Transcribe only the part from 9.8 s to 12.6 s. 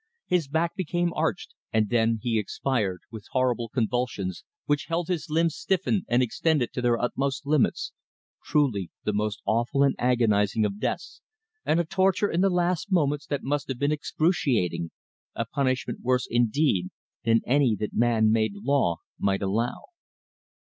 and agonising of deaths, and a torture in the